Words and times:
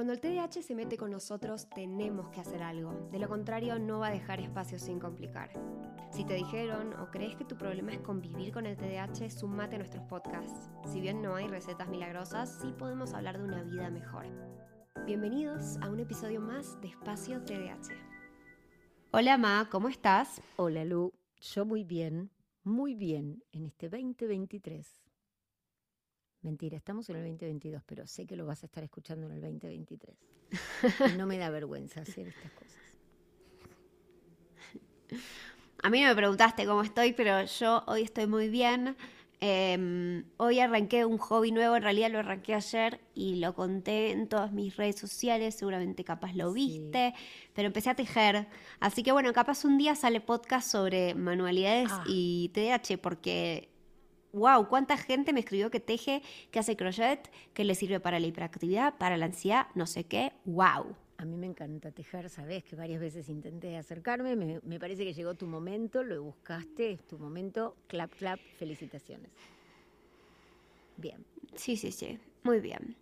Cuando 0.00 0.14
el 0.14 0.20
TDAH 0.22 0.62
se 0.62 0.74
mete 0.74 0.96
con 0.96 1.10
nosotros, 1.10 1.68
tenemos 1.68 2.30
que 2.30 2.40
hacer 2.40 2.62
algo. 2.62 3.10
De 3.12 3.18
lo 3.18 3.28
contrario, 3.28 3.78
no 3.78 3.98
va 3.98 4.06
a 4.06 4.10
dejar 4.10 4.40
espacio 4.40 4.78
sin 4.78 4.98
complicar. 4.98 5.50
Si 6.10 6.24
te 6.24 6.32
dijeron 6.32 6.94
o 6.94 7.10
crees 7.10 7.36
que 7.36 7.44
tu 7.44 7.58
problema 7.58 7.92
es 7.92 8.00
convivir 8.00 8.50
con 8.50 8.64
el 8.64 8.78
TDAH, 8.78 9.28
sumate 9.28 9.74
a 9.74 9.78
nuestros 9.80 10.02
podcasts. 10.04 10.70
Si 10.90 11.02
bien 11.02 11.20
no 11.20 11.34
hay 11.34 11.48
recetas 11.48 11.86
milagrosas, 11.90 12.60
sí 12.62 12.72
podemos 12.78 13.12
hablar 13.12 13.36
de 13.36 13.44
una 13.44 13.62
vida 13.62 13.90
mejor. 13.90 14.24
Bienvenidos 15.04 15.76
a 15.82 15.90
un 15.90 16.00
episodio 16.00 16.40
más 16.40 16.80
de 16.80 16.88
Espacio 16.88 17.44
TDAH. 17.44 17.92
Hola 19.10 19.36
Ma, 19.36 19.68
¿cómo 19.70 19.90
estás? 19.90 20.40
Hola 20.56 20.86
Lu, 20.86 21.12
yo 21.42 21.66
muy 21.66 21.84
bien, 21.84 22.30
muy 22.64 22.94
bien 22.94 23.44
en 23.52 23.66
este 23.66 23.90
2023. 23.90 25.09
Mentira, 26.42 26.76
estamos 26.76 27.08
en 27.10 27.16
el 27.16 27.22
2022, 27.24 27.82
pero 27.84 28.06
sé 28.06 28.26
que 28.26 28.34
lo 28.36 28.46
vas 28.46 28.62
a 28.62 28.66
estar 28.66 28.82
escuchando 28.82 29.26
en 29.26 29.32
el 29.32 29.40
2023. 29.42 30.16
Y 31.12 31.18
no 31.18 31.26
me 31.26 31.36
da 31.38 31.50
vergüenza 31.50 32.00
hacer 32.00 32.28
estas 32.28 32.50
cosas. 32.52 32.78
A 35.82 35.90
mí 35.90 36.00
no 36.00 36.08
me 36.08 36.14
preguntaste 36.16 36.66
cómo 36.66 36.82
estoy, 36.82 37.12
pero 37.12 37.44
yo 37.44 37.82
hoy 37.86 38.02
estoy 38.02 38.26
muy 38.26 38.48
bien. 38.48 38.96
Em, 39.42 40.24
hoy 40.36 40.60
arranqué 40.60 41.06
un 41.06 41.16
hobby 41.16 41.50
nuevo, 41.50 41.74
en 41.74 41.82
realidad 41.82 42.10
lo 42.10 42.18
arranqué 42.18 42.54
ayer 42.54 43.00
y 43.14 43.36
lo 43.36 43.54
conté 43.54 44.10
en 44.10 44.28
todas 44.28 44.52
mis 44.52 44.76
redes 44.76 44.96
sociales, 44.96 45.54
seguramente 45.54 46.04
capaz 46.04 46.34
lo 46.34 46.52
viste, 46.52 47.14
pero 47.54 47.66
empecé 47.66 47.88
a 47.88 47.94
tejer. 47.94 48.48
Así 48.80 49.02
que 49.02 49.12
bueno, 49.12 49.32
capaz 49.32 49.64
un 49.64 49.78
día 49.78 49.94
sale 49.94 50.20
podcast 50.20 50.70
sobre 50.70 51.14
manualidades 51.14 51.88
Ah. 51.90 52.04
y 52.06 52.50
TDAH, 52.52 52.98
porque 52.98 53.69
wow, 54.32 54.68
cuánta 54.68 54.96
gente 54.96 55.32
me 55.32 55.40
escribió 55.40 55.70
que 55.70 55.80
teje, 55.80 56.22
que 56.50 56.58
hace 56.58 56.76
crochet, 56.76 57.30
que 57.54 57.64
le 57.64 57.74
sirve 57.74 58.00
para 58.00 58.20
la 58.20 58.26
hiperactividad, 58.26 58.96
para 58.98 59.16
la 59.16 59.26
ansiedad, 59.26 59.66
no 59.74 59.86
sé 59.86 60.04
qué, 60.04 60.32
wow. 60.44 60.94
A 61.18 61.24
mí 61.24 61.36
me 61.36 61.46
encanta 61.46 61.90
tejer, 61.90 62.30
sabes 62.30 62.64
que 62.64 62.76
varias 62.76 63.00
veces 63.00 63.28
intenté 63.28 63.76
acercarme, 63.76 64.36
me, 64.36 64.60
me 64.62 64.80
parece 64.80 65.04
que 65.04 65.12
llegó 65.12 65.34
tu 65.34 65.46
momento, 65.46 66.02
lo 66.02 66.22
buscaste, 66.22 66.92
es 66.92 67.06
tu 67.06 67.18
momento, 67.18 67.76
clap, 67.88 68.14
clap, 68.14 68.40
felicitaciones. 68.58 69.30
Bien, 70.96 71.24
Sí, 71.54 71.76
sí, 71.76 71.92
sí, 71.92 72.18
muy 72.42 72.60
bien. 72.60 72.96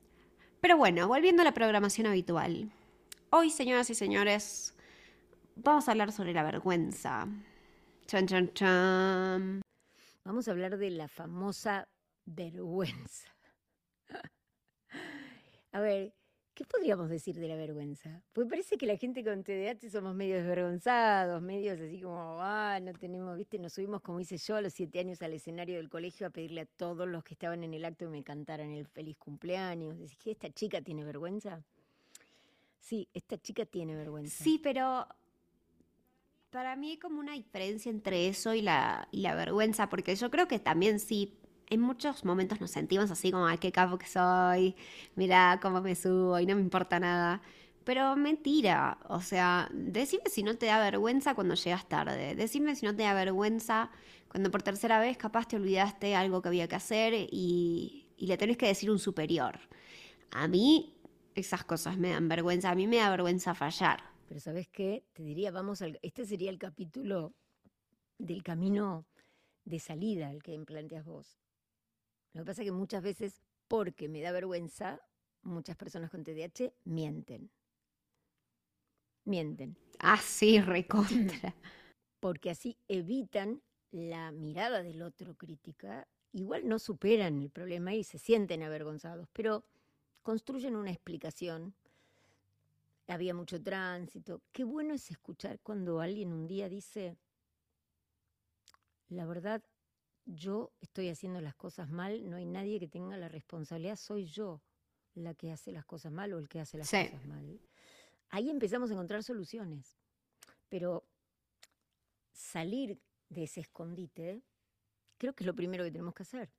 Pero 0.61 0.77
bueno, 0.77 1.07
volviendo 1.09 1.42
a 1.42 1.45
la 1.45 1.55
programación 1.55 2.07
habitual. 2.07 2.70
Hoy, 3.31 3.51
señoras 3.51 3.91
y 3.91 3.95
señores, 3.95 4.75
vamos 5.57 5.89
a 5.89 5.92
hablar 5.92 6.13
sobre 6.13 6.33
la 6.33 6.42
vergüenza. 6.42 7.29
Chan, 8.07 8.27
chan, 8.27 8.53
chan. 8.55 9.67
Vamos 10.29 10.47
a 10.47 10.51
hablar 10.51 10.77
de 10.77 10.91
la 10.91 11.09
famosa 11.09 11.89
vergüenza. 12.27 13.34
A 15.73 15.81
ver, 15.81 16.12
¿qué 16.53 16.67
podríamos 16.67 17.09
decir 17.09 17.41
de 17.41 17.48
la 17.48 17.57
vergüenza? 17.57 18.23
Pues 18.35 18.47
parece 18.47 18.77
que 18.77 18.85
la 18.85 18.98
gente 18.98 19.25
con 19.25 19.43
TDAH 19.43 19.89
somos 19.91 20.15
medio 20.15 20.37
desvergonzados, 20.37 21.41
medios 21.41 21.81
así 21.81 22.03
como, 22.03 22.43
ah, 22.43 22.79
no 22.79 22.93
tenemos, 22.93 23.39
viste, 23.39 23.59
nos 23.59 23.73
subimos, 23.73 24.03
como 24.03 24.20
hice 24.20 24.37
yo, 24.37 24.57
a 24.57 24.61
los 24.61 24.75
siete 24.75 25.01
años 25.01 25.23
al 25.23 25.33
escenario 25.33 25.77
del 25.77 25.89
colegio 25.89 26.27
a 26.27 26.31
pedirle 26.31 26.61
a 26.61 26.67
todos 26.67 27.09
los 27.09 27.25
que 27.25 27.33
estaban 27.33 27.65
en 27.65 27.73
el 27.73 27.87
acto 27.87 28.05
que 28.05 28.11
me 28.11 28.23
cantaran 28.23 28.70
el 28.73 28.87
feliz 28.87 29.17
cumpleaños. 29.17 29.98
Decís, 29.98 30.19
¿que 30.19 30.33
esta 30.33 30.51
chica 30.51 30.83
tiene 30.83 31.05
vergüenza? 31.05 31.65
Sí, 32.79 33.09
esta 33.15 33.39
chica 33.39 33.65
tiene 33.65 33.97
vergüenza. 33.97 34.45
Sí, 34.45 34.61
pero 34.63 35.09
para 36.51 36.77
mí 36.77 36.91
hay 36.91 36.97
como 36.99 37.21
una 37.21 37.33
diferencia 37.35 37.91
entre 37.91 38.29
eso 38.29 38.55
y 38.55 38.63
la, 38.63 39.09
y 39.11 39.21
la 39.21 39.35
vergüenza, 39.35 39.89
porque 39.89 40.17
yo 40.17 40.31
creo 40.31 40.49
que 40.49 40.59
también 40.59 40.99
sí, 41.01 41.39
en 41.69 41.81
muchos 41.81 42.25
momentos 42.25 42.61
nos 42.61 42.71
sentimos 42.71 43.11
así 43.11 43.31
como, 43.31 43.47
ay, 43.47 43.59
qué 43.59 43.73
capo 43.73 43.99
que 43.99 44.07
soy, 44.07 44.75
mira 45.15 45.59
cómo 45.61 45.81
me 45.83 45.95
subo 45.95 46.39
y 46.41 46.47
no 46.47 46.55
me 46.55 46.63
importa 46.63 46.99
nada. 47.01 47.43
Pero 47.85 48.17
mentira, 48.17 48.99
o 49.09 49.21
sea, 49.21 49.69
decime 49.73 50.25
si 50.27 50.43
no 50.43 50.57
te 50.57 50.67
da 50.67 50.79
vergüenza 50.79 51.35
cuando 51.35 51.55
llegas 51.55 51.89
tarde, 51.89 52.35
decime 52.35 52.75
si 52.77 52.87
no 52.87 52.95
te 52.95 53.03
da 53.03 53.15
vergüenza 53.15 53.91
cuando 54.29 54.51
por 54.51 54.63
tercera 54.63 55.01
vez 55.01 55.17
capaz 55.17 55.48
te 55.48 55.57
olvidaste 55.57 56.14
algo 56.14 56.42
que 56.42 56.48
había 56.48 56.69
que 56.69 56.77
hacer 56.77 57.14
y, 57.14 58.07
y 58.17 58.27
le 58.27 58.37
tenés 58.37 58.57
que 58.58 58.67
decir 58.67 58.91
un 58.91 58.98
superior. 58.98 59.58
A 60.31 60.48
mí 60.48 60.95
esas 61.35 61.64
cosas 61.64 61.97
me 61.98 62.11
dan 62.11 62.29
vergüenza, 62.29 62.70
a 62.70 62.75
mí 62.75 62.87
me 62.87 62.97
da 62.98 63.11
vergüenza 63.11 63.55
fallar. 63.55 64.17
Pero 64.28 64.40
¿sabes 64.40 64.68
qué? 64.68 65.06
Te 65.14 65.22
diría, 65.22 65.50
vamos 65.50 65.80
al... 65.80 65.98
Este 66.02 66.27
sería 66.27 66.50
el 66.50 66.58
capítulo 66.58 67.33
del 68.18 68.42
camino 68.42 69.06
de 69.64 69.78
salida, 69.78 70.30
el 70.30 70.42
que 70.42 70.58
planteas 70.61 71.06
vos. 71.06 71.40
Lo 72.34 72.42
que 72.42 72.46
pasa 72.46 72.61
es 72.61 72.66
que 72.66 72.72
muchas 72.72 73.02
veces, 73.02 73.40
porque 73.68 74.06
me 74.08 74.20
da 74.20 74.30
vergüenza, 74.30 75.00
muchas 75.42 75.77
personas 75.77 76.11
con 76.11 76.24
TDAH 76.24 76.72
mienten. 76.84 77.50
Mienten. 79.24 79.78
Ah, 79.98 80.20
sí, 80.22 80.60
recontra. 80.60 81.55
Porque 82.20 82.50
así 82.50 82.78
evitan 82.89 83.62
la 83.90 84.33
mirada 84.33 84.83
del 84.83 85.02
otro 85.02 85.36
crítica. 85.36 86.08
Igual 86.33 86.66
no 86.66 86.78
superan 86.78 87.40
el 87.40 87.50
problema 87.50 87.95
y 87.95 88.05
se 88.05 88.18
sienten 88.18 88.62
avergonzados, 88.62 89.28
pero 89.33 89.64
construyen 90.22 90.77
una 90.77 90.90
explicación 90.90 91.74
había 93.13 93.35
mucho 93.35 93.63
tránsito. 93.63 94.42
Qué 94.52 94.64
bueno 94.64 94.95
es 94.95 95.11
escuchar 95.11 95.61
cuando 95.61 96.01
alguien 96.01 96.33
un 96.33 96.46
día 96.46 96.69
dice, 96.69 97.17
la 99.08 99.27
verdad, 99.27 99.63
yo 100.27 100.73
estoy 100.80 101.08
haciendo 101.08 101.41
las 101.41 101.55
cosas 101.55 101.89
mal, 101.89 102.29
no 102.29 102.36
hay 102.36 102.45
nadie 102.46 102.79
que 102.79 102.89
tenga 102.89 103.17
la 103.17 103.29
responsabilidad, 103.29 103.96
soy 103.96 104.27
yo 104.27 104.61
la 105.14 105.35
que 105.35 105.51
hace 105.52 105.73
las 105.73 105.85
cosas 105.86 106.13
mal 106.13 106.33
o 106.35 106.39
el 106.39 106.48
que 106.48 106.61
hace 106.61 106.79
las 106.79 106.89
Sí. 106.89 106.98
cosas 107.11 107.24
mal. 107.24 107.61
Ahí 108.30 108.51
empezamos 108.51 108.91
a 108.91 108.92
encontrar 108.95 109.23
soluciones, 109.25 109.98
pero 110.69 111.05
salir 112.33 113.01
de 113.30 113.45
ese 113.45 113.61
escondite 113.61 114.42
creo 115.19 115.35
que 115.35 115.45
es 115.45 115.46
lo 115.46 115.55
primero 115.55 115.85
que 115.85 115.90
tenemos 115.90 116.14
que 116.14 116.23
hacer. 116.25 116.51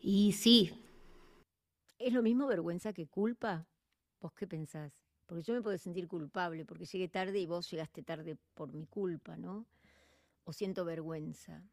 Y 0.00 0.32
sí, 0.32 0.72
¿Es 1.98 2.12
lo 2.12 2.22
mismo 2.22 2.46
vergüenza 2.46 2.92
que 2.92 3.06
culpa? 3.06 3.68
¿Vos 4.20 4.32
qué 4.32 4.46
pensás? 4.46 5.07
Porque 5.28 5.44
yo 5.44 5.54
me 5.54 5.62
puedo 5.62 5.78
sentir 5.78 6.08
culpable 6.08 6.64
porque 6.66 6.86
llegué 6.86 7.08
tarde 7.08 7.38
y 7.38 7.46
vos 7.46 7.70
llegaste 7.70 8.02
tarde 8.02 8.36
por 8.54 8.72
mi 8.74 8.86
culpa, 8.86 9.36
¿no? 9.36 9.66
O 10.44 10.52
siento 10.52 10.84
vergüenza. 10.84 11.64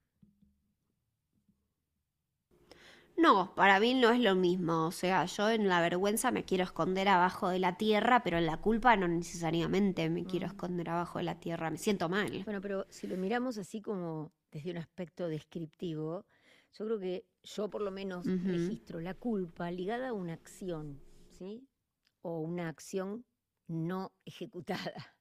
no, 3.17 3.53
para 3.55 3.79
mí 3.79 3.93
no 3.93 4.11
es 4.11 4.19
lo 4.19 4.35
mismo. 4.35 4.87
O 4.87 4.91
sea, 4.91 5.25
yo 5.25 5.49
en 5.49 5.67
la 5.67 5.81
vergüenza 5.81 6.31
me 6.31 6.43
quiero 6.45 6.63
esconder 6.65 7.07
abajo 7.07 7.49
de 7.49 7.59
la 7.59 7.77
tierra, 7.77 8.23
pero 8.23 8.37
en 8.37 8.45
la 8.45 8.57
culpa 8.57 8.95
no 8.97 9.07
necesariamente 9.07 10.09
me 10.09 10.25
quiero 10.25 10.47
Mm. 10.47 10.49
esconder 10.49 10.89
abajo 10.89 11.19
de 11.19 11.25
la 11.25 11.39
tierra. 11.39 11.69
Me 11.71 11.77
siento 11.77 12.09
mal. 12.09 12.45
Bueno, 12.45 12.61
pero 12.61 12.85
si 12.89 13.07
lo 13.07 13.17
miramos 13.17 13.57
así 13.57 13.81
como 13.81 14.31
desde 14.51 14.71
un 14.71 14.77
aspecto 14.77 15.27
descriptivo, 15.27 16.25
yo 16.73 16.85
creo 16.85 16.99
que 16.99 17.25
yo 17.43 17.69
por 17.69 17.81
lo 17.81 17.91
menos 17.91 18.33
registro 18.43 18.99
la 18.99 19.13
culpa 19.13 19.71
ligada 19.71 20.09
a 20.09 20.13
una 20.13 20.33
acción, 20.33 21.01
¿sí? 21.31 21.67
O 22.21 22.39
una 22.39 22.69
acción 22.69 23.25
no 23.67 24.11
ejecutada. 24.25 25.15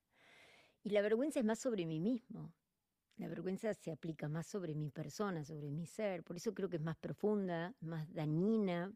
Y 0.82 0.90
la 0.90 1.02
vergüenza 1.02 1.40
es 1.40 1.44
más 1.44 1.58
sobre 1.58 1.86
mí 1.86 1.98
mismo. 1.98 2.52
La 3.16 3.28
vergüenza 3.28 3.72
se 3.74 3.92
aplica 3.92 4.28
más 4.28 4.46
sobre 4.46 4.74
mi 4.74 4.90
persona, 4.90 5.44
sobre 5.44 5.70
mi 5.70 5.86
ser. 5.86 6.24
Por 6.24 6.36
eso 6.36 6.52
creo 6.52 6.68
que 6.68 6.76
es 6.76 6.82
más 6.82 6.96
profunda, 6.96 7.74
más 7.80 8.12
dañina. 8.12 8.92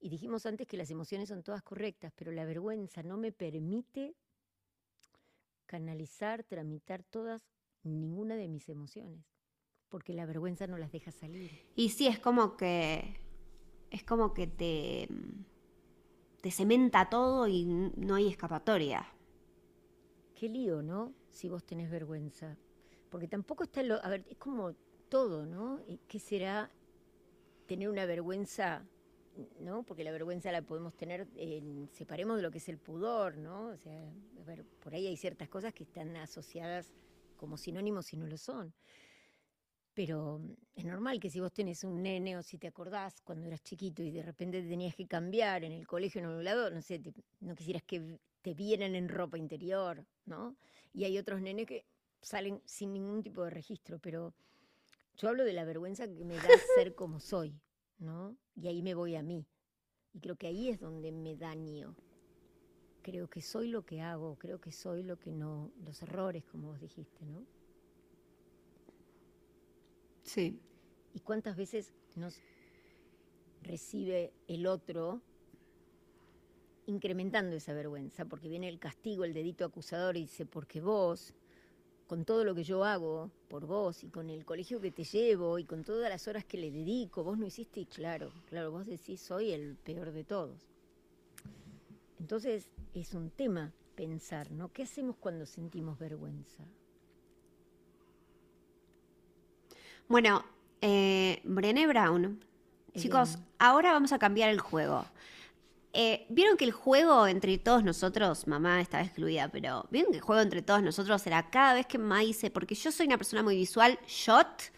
Y 0.00 0.08
dijimos 0.08 0.46
antes 0.46 0.66
que 0.66 0.76
las 0.76 0.90
emociones 0.90 1.28
son 1.28 1.42
todas 1.42 1.62
correctas, 1.62 2.12
pero 2.16 2.32
la 2.32 2.44
vergüenza 2.44 3.02
no 3.02 3.16
me 3.16 3.32
permite 3.32 4.16
canalizar, 5.66 6.44
tramitar 6.44 7.02
todas, 7.02 7.42
ninguna 7.82 8.36
de 8.36 8.48
mis 8.48 8.68
emociones. 8.68 9.24
Porque 9.88 10.12
la 10.12 10.26
vergüenza 10.26 10.66
no 10.66 10.78
las 10.78 10.90
deja 10.90 11.12
salir. 11.12 11.50
Y 11.76 11.90
sí, 11.90 12.06
es 12.06 12.18
como 12.18 12.56
que. 12.56 13.20
Es 13.90 14.02
como 14.02 14.34
que 14.34 14.46
te. 14.46 15.08
Te 16.46 16.52
cementa 16.52 17.10
todo 17.10 17.48
y 17.48 17.64
no 17.64 18.14
hay 18.14 18.28
escapatoria. 18.28 19.04
Qué 20.36 20.48
lío, 20.48 20.80
¿no? 20.80 21.12
Si 21.28 21.48
vos 21.48 21.64
tenés 21.64 21.90
vergüenza. 21.90 22.56
Porque 23.10 23.26
tampoco 23.26 23.64
está 23.64 23.82
lo. 23.82 23.96
A 24.04 24.08
ver, 24.08 24.24
es 24.30 24.36
como 24.36 24.72
todo, 25.08 25.44
¿no? 25.44 25.80
¿Y 25.88 25.98
¿Qué 26.06 26.20
será 26.20 26.70
tener 27.66 27.88
una 27.88 28.06
vergüenza, 28.06 28.84
¿no? 29.58 29.82
Porque 29.82 30.04
la 30.04 30.12
vergüenza 30.12 30.52
la 30.52 30.62
podemos 30.62 30.94
tener, 30.94 31.26
en, 31.34 31.88
separemos 31.90 32.36
de 32.36 32.44
lo 32.44 32.52
que 32.52 32.58
es 32.58 32.68
el 32.68 32.78
pudor, 32.78 33.38
¿no? 33.38 33.70
O 33.70 33.76
sea, 33.76 34.08
a 34.40 34.44
ver, 34.44 34.64
por 34.84 34.94
ahí 34.94 35.08
hay 35.08 35.16
ciertas 35.16 35.48
cosas 35.48 35.74
que 35.74 35.82
están 35.82 36.14
asociadas 36.14 36.94
como 37.36 37.56
sinónimos 37.56 38.12
y 38.12 38.18
no 38.18 38.28
lo 38.28 38.38
son. 38.38 38.72
Pero 39.96 40.38
mm, 40.40 40.52
es 40.76 40.86
normal 40.86 41.20
que 41.20 41.30
si 41.30 41.40
vos 41.40 41.52
tenés 41.52 41.84
un 41.84 42.02
nene 42.04 42.38
o 42.38 42.42
si 42.44 42.58
te 42.58 42.68
acordás 42.68 43.22
cuando 43.22 43.46
eras 43.46 43.62
chiquito 43.64 44.02
y 44.04 44.12
de 44.12 44.22
repente 44.22 44.62
te 44.62 44.68
tenías 44.68 44.96
que 44.96 45.08
cambiar 45.08 45.64
en 45.64 45.72
el 45.72 45.86
colegio 45.88 46.20
en 46.22 46.28
un 46.28 46.44
lado, 46.44 46.70
no 46.70 46.82
sé, 46.82 47.00
te- 47.00 47.14
no 47.40 47.54
quisieras 47.56 47.84
que 47.84 48.20
te 48.42 48.54
vieran 48.54 48.94
en 48.96 49.08
ropa 49.08 49.38
interior, 49.38 50.06
¿no? 50.26 50.56
Y 50.94 51.04
hay 51.04 51.18
otros 51.18 51.40
nenes 51.42 51.66
que 51.66 51.86
salen 52.22 52.62
sin 52.66 52.92
ningún 52.94 53.22
tipo 53.24 53.44
de 53.44 53.50
registro, 53.50 53.98
pero 54.00 54.34
yo 55.18 55.28
hablo 55.30 55.44
de 55.44 55.54
la 55.54 55.64
vergüenza 55.64 56.08
que 56.08 56.24
me 56.24 56.40
da 56.40 56.58
ser 56.74 56.94
como 56.94 57.20
soy, 57.20 57.60
¿no? 57.98 58.36
Y 58.56 58.68
ahí 58.68 58.82
me 58.82 58.94
voy 58.94 59.16
a 59.16 59.22
mí. 59.22 59.46
Y 60.14 60.20
creo 60.20 60.36
que 60.36 60.48
ahí 60.48 60.70
es 60.70 60.80
donde 60.80 61.12
me 61.12 61.36
daño. 61.36 61.96
creo 63.02 63.28
que 63.28 63.40
soy 63.40 63.68
lo 63.68 63.84
que 63.86 64.02
hago, 64.02 64.36
creo 64.36 64.60
que 64.60 64.70
soy 64.72 65.02
lo 65.02 65.18
que 65.18 65.32
no, 65.32 65.72
los 65.78 66.02
errores, 66.02 66.44
como 66.44 66.68
vos 66.68 66.80
dijiste, 66.80 67.24
¿no? 67.24 67.46
Sí. 70.26 70.58
¿Y 71.14 71.20
cuántas 71.20 71.56
veces 71.56 71.94
nos 72.16 72.38
recibe 73.62 74.32
el 74.48 74.66
otro 74.66 75.22
incrementando 76.86 77.56
esa 77.56 77.72
vergüenza? 77.72 78.24
Porque 78.26 78.48
viene 78.48 78.68
el 78.68 78.78
castigo, 78.78 79.24
el 79.24 79.32
dedito 79.32 79.64
acusador 79.64 80.16
y 80.16 80.22
dice, 80.22 80.44
porque 80.44 80.80
vos, 80.80 81.32
con 82.06 82.24
todo 82.24 82.44
lo 82.44 82.54
que 82.54 82.64
yo 82.64 82.84
hago 82.84 83.30
por 83.48 83.66
vos 83.66 84.04
y 84.04 84.08
con 84.08 84.28
el 84.28 84.44
colegio 84.44 84.80
que 84.80 84.90
te 84.90 85.04
llevo 85.04 85.58
y 85.58 85.64
con 85.64 85.84
todas 85.84 86.10
las 86.10 86.26
horas 86.28 86.44
que 86.44 86.58
le 86.58 86.70
dedico, 86.70 87.24
vos 87.24 87.38
no 87.38 87.46
hiciste 87.46 87.86
claro, 87.86 88.32
claro, 88.48 88.72
vos 88.72 88.84
decís, 88.84 89.20
soy 89.20 89.52
el 89.52 89.76
peor 89.76 90.10
de 90.10 90.24
todos. 90.24 90.60
Entonces 92.18 92.68
es 92.94 93.14
un 93.14 93.30
tema 93.30 93.72
pensar, 93.94 94.50
¿no? 94.50 94.72
¿Qué 94.72 94.82
hacemos 94.82 95.16
cuando 95.16 95.46
sentimos 95.46 95.98
vergüenza? 95.98 96.64
Bueno, 100.08 100.44
eh, 100.80 101.40
Brené 101.42 101.86
Brown, 101.88 102.44
chicos, 102.94 103.38
ahora 103.58 103.92
vamos 103.92 104.12
a 104.12 104.18
cambiar 104.18 104.50
el 104.50 104.60
juego. 104.60 105.04
Eh, 105.92 106.26
Vieron 106.28 106.56
que 106.56 106.64
el 106.64 106.72
juego 106.72 107.26
entre 107.26 107.58
todos 107.58 107.82
nosotros, 107.82 108.46
mamá 108.46 108.80
estaba 108.80 109.02
excluida, 109.02 109.48
pero 109.48 109.86
vieron 109.90 110.12
que 110.12 110.18
el 110.18 110.22
juego 110.22 110.42
entre 110.42 110.62
todos 110.62 110.82
nosotros 110.82 111.26
era 111.26 111.50
cada 111.50 111.74
vez 111.74 111.86
que 111.86 111.98
mamá 111.98 112.20
dice, 112.20 112.50
porque 112.50 112.76
yo 112.76 112.92
soy 112.92 113.06
una 113.06 113.16
persona 113.16 113.42
muy 113.42 113.56
visual, 113.56 113.98
shot. 114.06 114.70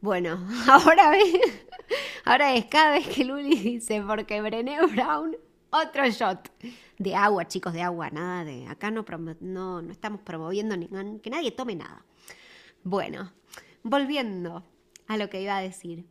Bueno, 0.00 0.38
ahora 0.68 1.10
ve, 1.10 1.40
ahora 2.24 2.54
es 2.54 2.66
cada 2.66 2.92
vez 2.92 3.08
que 3.08 3.24
Luli 3.24 3.56
dice, 3.56 4.02
porque 4.06 4.40
Brené 4.40 4.86
Brown, 4.86 5.36
otro 5.70 6.08
shot. 6.08 6.48
De 6.96 7.16
agua, 7.16 7.48
chicos, 7.48 7.72
de 7.72 7.82
agua, 7.82 8.10
nada 8.10 8.44
de. 8.44 8.68
Acá 8.68 8.90
no, 8.90 9.04
no, 9.40 9.82
no 9.82 9.90
estamos 9.92 10.20
promoviendo 10.20 10.76
ningún, 10.76 11.18
que 11.18 11.30
nadie 11.30 11.50
tome 11.50 11.74
nada. 11.74 12.04
Bueno, 12.84 13.32
volviendo 13.82 14.64
a 15.06 15.16
lo 15.16 15.30
que 15.30 15.42
iba 15.42 15.56
a 15.56 15.62
decir. 15.62 16.06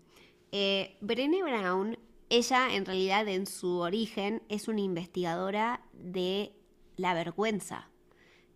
Eh, 0.51 0.97
Brené 1.01 1.43
Brown, 1.43 1.97
ella 2.29 2.73
en 2.73 2.85
realidad 2.85 3.27
en 3.27 3.45
su 3.45 3.79
origen 3.79 4.43
es 4.49 4.67
una 4.67 4.81
investigadora 4.81 5.81
de 5.93 6.53
la 6.97 7.13
vergüenza 7.13 7.89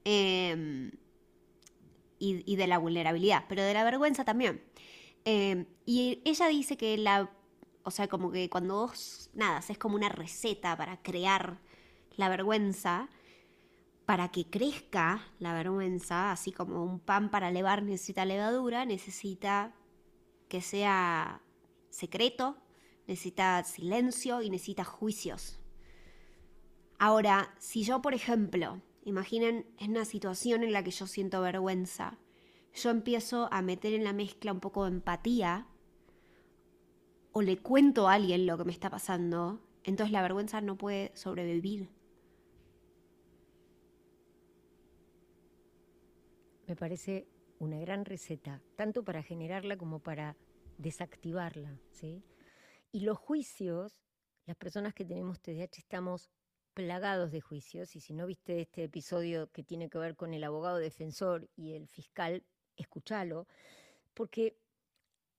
eh, 0.06 0.92
y, 2.19 2.56
de 2.56 2.68
la 2.68 2.77
vulnerabilidad, 2.77 3.45
pero 3.50 3.63
de 3.63 3.74
la 3.74 3.83
vergüenza 3.83 4.24
también. 4.24 4.63
Eh, 5.25 5.66
y 5.86 6.21
ella 6.25 6.48
dice 6.48 6.77
que 6.77 6.98
la, 6.98 7.30
o 7.83 7.92
sea, 7.92 8.07
como 8.07 8.31
que 8.31 8.50
cuando 8.50 8.75
vos, 8.75 9.30
nada, 9.33 9.57
haces 9.57 9.77
como 9.77 9.95
una 9.95 10.09
receta 10.09 10.77
para 10.77 11.01
crear 11.01 11.59
la 12.16 12.30
vergüenza, 12.30 13.09
para 14.06 14.30
que 14.30 14.50
crezca 14.50 15.22
la 15.40 15.54
vergüenza, 15.54 16.32
así 16.32 16.52
como 16.52 16.84
un 16.84 17.00
pan 17.00 17.32
para 17.32 17.52
levar 17.52 17.84
necesita 17.84 18.26
levadura, 18.26 18.86
necesita 18.86 19.74
que 20.50 20.62
sea 20.62 21.42
secreto, 21.90 22.58
necesita 23.08 23.64
silencio 23.64 24.42
y 24.42 24.50
necesita 24.50 24.84
juicios. 24.84 25.60
Ahora, 27.00 27.54
si 27.60 27.84
yo, 27.84 28.02
por 28.02 28.14
ejemplo, 28.14 28.82
imaginen 29.04 29.66
en 29.78 29.92
una 29.92 30.06
situación 30.06 30.64
en 30.64 30.74
la 30.74 30.84
que 30.84 30.92
yo 30.92 31.08
siento 31.08 31.42
vergüenza, 31.42 32.18
yo 32.74 32.90
empiezo 32.90 33.48
a 33.52 33.62
meter 33.62 33.94
en 33.94 34.04
la 34.04 34.14
mezcla 34.14 34.52
un 34.52 34.60
poco 34.60 34.84
de 34.86 34.92
empatía 34.92 35.68
o 37.32 37.42
le 37.42 37.58
cuento 37.58 38.08
a 38.08 38.14
alguien 38.14 38.46
lo 38.46 38.58
que 38.58 38.66
me 38.66 38.72
está 38.72 38.90
pasando, 38.90 39.60
entonces 39.84 40.12
la 40.12 40.22
vergüenza 40.22 40.62
no 40.62 40.78
puede 40.78 41.12
sobrevivir. 41.16 41.90
Me 46.74 46.78
parece 46.78 47.28
una 47.60 47.78
gran 47.78 48.04
receta, 48.04 48.60
tanto 48.75 49.04
para 49.04 49.22
generarla 49.22 49.78
como 49.78 50.00
para 50.00 50.36
desactivarla, 50.80 51.80
¿sí? 51.92 52.24
Y 52.92 53.02
los 53.02 53.20
juicios, 53.20 54.02
las 54.48 54.58
personas 54.58 54.96
que 54.96 55.06
tenemos 55.06 55.40
TDAH 55.40 55.78
estamos 55.78 56.31
plagados 56.74 57.31
de 57.31 57.42
juicios, 57.42 57.96
y 57.96 58.00
si 58.00 58.16
no 58.16 58.25
viste 58.25 58.60
este 58.60 58.86
episodio 58.86 59.52
que 59.52 59.62
tiene 59.62 59.88
que 59.88 60.00
ver 60.00 60.16
con 60.16 60.34
el 60.34 60.44
abogado 60.44 60.78
defensor 60.78 61.48
y 61.56 61.74
el 61.74 61.88
fiscal, 61.88 62.44
escúchalo, 62.76 63.46
porque 64.16 64.58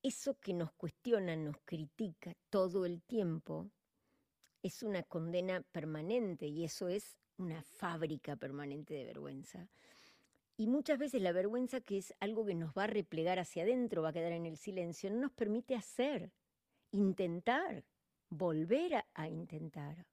eso 0.05 0.39
que 0.39 0.55
nos 0.55 0.71
cuestiona, 0.75 1.35
nos 1.35 1.57
critica 1.65 2.37
todo 2.49 2.87
el 2.87 3.03
tiempo, 3.03 3.73
es 4.63 4.85
una 4.85 5.03
condena 5.03 5.63
permanente 5.73 6.47
y 6.47 6.63
eso 6.63 6.87
es 6.87 7.19
una 7.39 7.61
fábrica 7.65 8.37
permanente 8.37 8.95
de 8.95 9.05
vergüenza. 9.05 9.69
Y 10.57 10.69
muchas 10.69 10.99
veces 10.99 11.21
la 11.21 11.33
vergüenza, 11.33 11.81
que 11.81 11.99
es 11.99 12.15
algo 12.21 12.47
que 12.47 12.55
nos 12.55 12.73
va 12.75 12.85
a 12.85 12.87
replegar 12.89 13.39
hacia 13.39 13.65
adentro, 13.65 14.03
va 14.03 14.11
a 14.11 14.13
quedar 14.13 14.33
en 14.33 14.47
el 14.47 14.57
silencio, 14.57 15.11
no 15.11 15.23
nos 15.23 15.33
permite 15.33 15.75
hacer, 15.75 16.33
intentar, 16.93 17.85
volver 18.31 19.05
a, 19.15 19.29
intentar. 19.29 20.07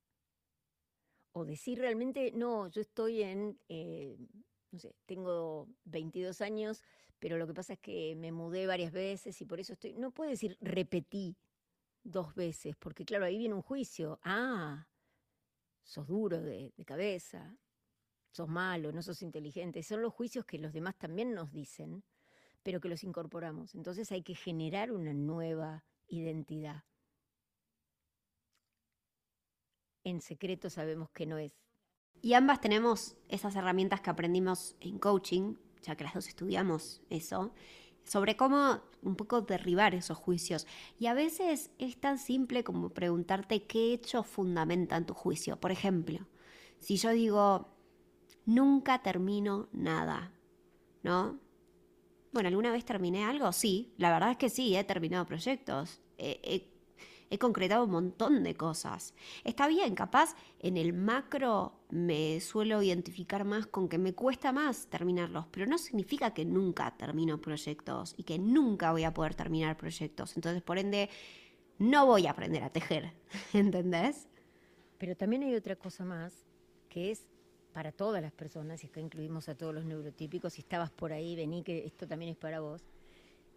O 1.34 1.46
decir 1.46 1.80
realmente, 1.80 2.32
no, 2.32 2.68
yo 2.70 2.82
estoy 2.82 3.22
en, 3.22 3.60
eh, 3.70 4.18
no 4.72 4.80
sé, 4.80 4.96
tengo 5.06 5.68
22 5.86 6.42
años, 6.42 6.84
pero 7.20 7.38
lo 7.38 7.46
que 7.46 7.54
pasa 7.54 7.74
es 7.74 7.80
que 7.80 8.16
me 8.16 8.32
mudé 8.32 8.66
varias 8.66 8.92
veces 8.92 9.40
y 9.42 9.46
por 9.46 9.60
eso 9.60 9.74
estoy... 9.74 9.94
No 9.94 10.12
puedo 10.12 10.32
decir 10.32 10.58
repetí 10.60 11.38
dos 12.04 12.34
veces, 12.34 12.76
porque 12.78 13.06
claro, 13.06 13.26
ahí 13.26 13.38
viene 13.38 13.54
un 13.54 13.62
juicio. 13.62 14.20
Ah, 14.24 14.88
sos 15.84 16.08
duro 16.08 16.42
de 16.42 16.74
cabeza, 16.84 17.56
sos 18.32 18.48
malo, 18.48 18.92
no 18.92 19.02
sos 19.02 19.22
inteligente. 19.22 19.84
Son 19.84 20.02
los 20.02 20.14
juicios 20.14 20.46
que 20.46 20.58
los 20.58 20.74
demás 20.74 20.98
también 20.98 21.34
nos 21.34 21.52
dicen, 21.52 22.04
pero 22.64 22.80
que 22.80 22.90
los 22.90 23.04
incorporamos. 23.04 23.76
Entonces 23.76 24.12
hay 24.12 24.24
que 24.24 24.36
generar 24.36 24.92
una 24.92 25.14
nueva 25.14 25.84
identidad. 26.08 26.84
En 30.04 30.22
secreto 30.22 30.70
sabemos 30.70 31.10
que 31.12 31.26
no 31.26 31.38
es. 31.38 31.54
Y 32.22 32.34
ambas 32.34 32.62
tenemos 32.62 33.16
esas 33.30 33.56
herramientas 33.56 34.02
que 34.02 34.10
aprendimos 34.10 34.76
en 34.80 35.00
coaching, 35.00 35.56
ya 35.82 35.96
que 35.96 36.04
las 36.04 36.14
dos 36.14 36.28
estudiamos 36.28 37.02
eso, 37.10 37.54
sobre 38.04 38.36
cómo 38.36 38.82
un 39.02 39.16
poco 39.16 39.42
derribar 39.42 39.96
esos 39.96 40.18
juicios. 40.18 40.68
Y 41.00 41.08
a 41.08 41.14
veces 41.14 41.72
es 41.78 42.00
tan 42.00 42.20
simple 42.20 42.64
como 42.64 42.90
preguntarte 42.90 43.64
qué 43.64 43.94
hechos 43.94 44.28
fundamentan 44.28 45.06
tu 45.06 45.14
juicio. 45.14 45.60
Por 45.60 45.72
ejemplo, 45.72 46.28
si 46.80 46.98
yo 46.98 47.12
digo, 47.12 47.70
nunca 48.46 49.02
termino 49.02 49.70
nada, 49.72 50.32
¿no? 51.04 51.40
Bueno, 52.32 52.48
¿alguna 52.48 52.72
vez 52.72 52.86
terminé 52.86 53.26
algo? 53.26 53.52
Sí, 53.52 53.94
la 53.98 54.12
verdad 54.12 54.32
es 54.32 54.38
que 54.38 54.50
sí, 54.50 54.76
he 54.76 54.84
terminado 54.84 55.26
proyectos. 55.26 56.02
He, 56.18 56.68
concretado 57.40 57.86
un 57.86 57.92
montón 57.92 58.44
de 58.44 58.56
cosas. 58.56 59.14
Está 59.46 59.68
bien, 59.68 59.96
capaz 59.96 60.36
en 60.60 60.76
el 60.76 60.92
macro 60.94 61.80
me 61.90 62.42
suelo 62.42 62.84
identificar 62.84 63.46
más 63.46 63.68
con 63.68 63.88
que 63.88 63.98
me 63.98 64.14
cuesta 64.14 64.52
más 64.52 64.88
terminarlos, 64.88 65.46
pero 65.50 65.66
no 65.66 65.78
significa 65.78 66.34
que 66.34 66.44
nunca 66.44 66.96
termino 66.98 67.40
proyectos 67.40 68.16
y 68.18 68.24
que 68.24 68.38
nunca 68.38 68.92
voy 68.92 69.06
a 69.06 69.14
poder 69.14 69.34
terminar 69.34 69.78
proyectos. 69.78 70.36
Entonces, 70.36 70.62
por 70.62 70.78
ende, 70.78 71.10
no 71.80 72.06
voy 72.06 72.28
a 72.28 72.32
aprender 72.32 72.64
a 72.64 72.70
tejer, 72.70 73.14
¿entendés? 73.54 74.28
Pero 74.98 75.16
también 75.16 75.44
hay 75.44 75.56
otra 75.56 75.76
cosa 75.78 76.04
más, 76.06 76.46
que 76.90 77.12
es 77.12 77.26
para 77.74 77.92
todas 77.92 78.22
las 78.22 78.32
personas, 78.34 78.84
y 78.84 78.88
acá 78.88 79.00
incluimos 79.00 79.50
a 79.50 79.56
todos 79.56 79.74
los 79.74 79.86
neurotípicos, 79.86 80.54
si 80.54 80.62
estabas 80.62 80.92
por 80.92 81.14
ahí, 81.14 81.36
vení, 81.36 81.64
que 81.64 81.86
esto 81.86 82.08
también 82.08 82.32
es 82.32 82.38
para 82.38 82.60
vos, 82.60 82.84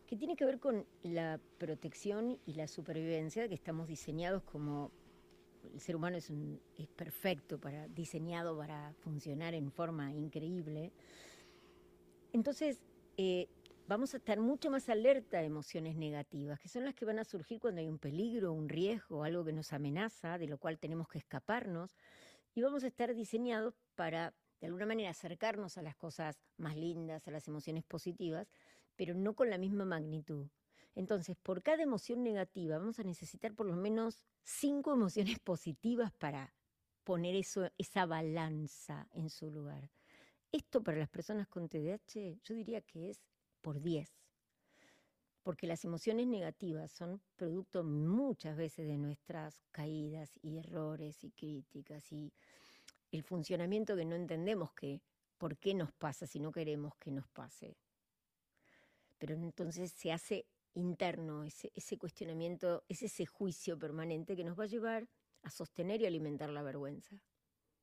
que 0.07 0.17
tiene 0.17 0.37
que 0.37 0.45
ver 0.45 0.61
con 0.61 0.85
la 1.03 1.41
protección 1.59 2.39
y 2.47 2.55
la 2.55 2.69
supervivencia, 2.69 3.49
que 3.49 3.55
estamos 3.55 3.89
diseñados 3.89 4.43
como 4.43 4.91
el 5.73 5.81
ser 5.81 5.97
humano 5.97 6.17
es, 6.17 6.31
un- 6.31 6.61
es 6.79 6.89
perfecto, 6.89 7.59
para, 7.59 7.89
diseñado 7.89 8.57
para 8.57 8.93
funcionar 9.01 9.55
en 9.55 9.73
forma 9.73 10.13
increíble. 10.13 10.93
Entonces, 12.33 12.79
eh, 13.17 13.49
vamos 13.89 14.15
a 14.15 14.19
estar 14.19 14.39
mucho 14.41 14.71
más 14.71 14.89
alerta 14.89 15.39
a 15.39 15.43
emociones 15.43 15.97
negativas, 15.97 16.61
que 16.61 16.69
son 16.69 16.85
las 16.85 16.95
que 16.95 17.05
van 17.05 17.19
a 17.19 17.25
surgir 17.25 17.61
cuando 17.61 17.81
hay 17.81 17.89
un 17.89 17.99
peligro, 17.99 18.53
un 18.53 18.69
riesgo, 18.69 19.25
algo 19.25 19.45
que 19.45 19.53
nos 19.53 19.73
amenaza, 19.73 20.39
de 20.39 20.49
lo 20.49 20.59
cual 20.59 20.79
tenemos 20.79 21.09
que 21.09 21.19
escaparnos, 21.19 21.97
y 22.55 22.63
vamos 22.63 22.85
a 22.85 22.87
estar 22.87 23.15
diseñados 23.15 23.75
para, 23.95 24.35
de 24.61 24.69
alguna 24.69 24.87
manera, 24.87 25.11
acercarnos 25.11 25.77
a 25.77 25.83
las 25.83 25.97
cosas 25.97 26.41
más 26.57 26.77
lindas, 26.77 27.27
a 27.27 27.31
las 27.31 27.49
emociones 27.49 27.85
positivas, 27.85 28.49
pero 28.97 29.15
no 29.15 29.35
con 29.35 29.51
la 29.51 29.59
misma 29.59 29.85
magnitud. 29.85 30.49
Entonces, 30.95 31.37
por 31.43 31.63
cada 31.63 31.83
emoción 31.83 32.23
negativa 32.23 32.79
vamos 32.79 33.01
a 33.01 33.05
necesitar 33.05 33.55
por 33.55 33.67
lo 33.67 33.77
menos 33.77 34.25
cinco 34.45 34.93
emociones 34.93 35.39
positivas 35.41 36.13
para 36.13 36.55
poner 37.03 37.35
eso, 37.35 37.71
esa 37.77 38.07
balanza 38.07 39.09
en 39.13 39.29
su 39.31 39.51
lugar. 39.51 39.91
Esto 40.53 40.83
para 40.83 40.99
las 40.99 41.09
personas 41.09 41.49
con 41.49 41.69
TDAH 41.69 42.39
yo 42.45 42.55
diría 42.55 42.81
que 42.81 43.11
es 43.11 43.21
por 43.61 43.81
10, 43.81 44.09
porque 45.43 45.67
las 45.67 45.85
emociones 45.85 46.29
negativas 46.29 46.93
son 46.93 47.21
producto 47.35 47.83
muchas 47.83 48.57
veces 48.57 48.87
de 48.87 48.97
nuestras 48.97 49.65
caídas 49.73 50.39
y 50.43 50.59
errores 50.59 51.25
y 51.25 51.31
críticas 51.33 52.13
y 52.13 52.33
el 53.17 53.23
funcionamiento 53.23 53.97
que 53.97 54.05
no 54.05 54.17
entendemos 54.17 54.73
que 54.73 55.01
por 55.39 55.57
qué 55.57 55.75
nos 55.75 55.93
pasa 55.93 56.27
si 56.27 56.41
no 56.41 56.53
queremos 56.53 56.97
que 56.97 57.11
nos 57.11 57.29
pase. 57.29 57.77
Pero 59.19 59.35
entonces 59.35 59.93
se 59.93 60.13
hace 60.13 60.47
interno 60.75 61.45
ese, 61.45 61.71
ese 61.75 61.97
cuestionamiento, 61.97 62.85
es 62.89 63.03
ese 63.03 63.27
juicio 63.27 63.79
permanente 63.79 64.35
que 64.35 64.45
nos 64.45 64.59
va 64.59 64.65
a 64.65 64.69
llevar 64.69 65.09
a 65.43 65.51
sostener 65.51 66.03
y 66.03 66.07
alimentar 66.07 66.51
la 66.51 66.63
vergüenza. 66.63 67.21